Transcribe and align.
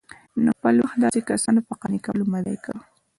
نو 0.43 0.49
خپل 0.57 0.75
وخت 0.83 0.95
د 0.99 1.01
داسي 1.03 1.21
كسانو 1.29 1.65
په 1.67 1.73
قانع 1.81 1.99
كولو 2.05 2.23
مه 2.31 2.39
ضايع 2.45 2.59
كوه 2.65 2.81